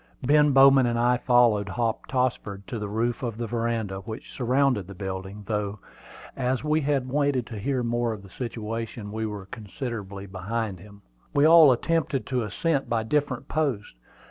Ben 0.23 0.51
Bowman 0.51 0.87
and 0.87 0.97
I 0.97 1.17
followed 1.17 1.69
Hop 1.69 2.07
Tossford 2.07 2.65
to 2.65 2.79
the 2.79 2.89
roof 2.89 3.21
of 3.21 3.37
the 3.37 3.45
veranda, 3.45 3.99
which 3.99 4.31
surrounded 4.31 4.87
the 4.87 4.95
building, 4.95 5.43
though, 5.45 5.77
as 6.35 6.63
we 6.63 6.81
had 6.81 7.07
waited 7.07 7.45
to 7.45 7.59
hear 7.59 7.83
more 7.83 8.11
of 8.11 8.23
the 8.23 8.29
situation, 8.31 9.11
we 9.11 9.27
were 9.27 9.45
considerably 9.45 10.25
behind 10.25 10.79
him. 10.79 11.03
We 11.35 11.45
all 11.45 11.71
attempted 11.71 12.25
the 12.25 12.41
ascent 12.43 12.89
by 12.89 13.03
different 13.03 13.47
posts. 13.47 13.93